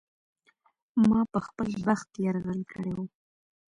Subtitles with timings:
[1.07, 2.99] ما په خپل بخت یرغل کړی و.